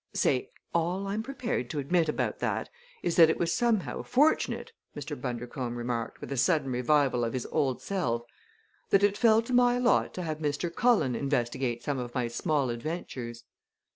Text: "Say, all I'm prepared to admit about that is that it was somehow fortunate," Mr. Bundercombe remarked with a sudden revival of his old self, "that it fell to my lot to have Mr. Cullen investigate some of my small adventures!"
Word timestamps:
"Say, 0.15 0.49
all 0.73 1.05
I'm 1.05 1.21
prepared 1.21 1.69
to 1.69 1.77
admit 1.77 2.09
about 2.09 2.39
that 2.39 2.71
is 3.03 3.17
that 3.17 3.29
it 3.29 3.37
was 3.37 3.53
somehow 3.53 4.01
fortunate," 4.01 4.71
Mr. 4.97 5.15
Bundercombe 5.15 5.77
remarked 5.77 6.21
with 6.21 6.31
a 6.31 6.37
sudden 6.37 6.71
revival 6.71 7.23
of 7.23 7.33
his 7.33 7.45
old 7.51 7.83
self, 7.83 8.23
"that 8.89 9.03
it 9.03 9.15
fell 9.15 9.43
to 9.43 9.53
my 9.53 9.77
lot 9.77 10.15
to 10.15 10.23
have 10.23 10.39
Mr. 10.39 10.73
Cullen 10.73 11.13
investigate 11.13 11.83
some 11.83 11.99
of 11.99 12.15
my 12.15 12.27
small 12.29 12.71
adventures!" 12.71 13.43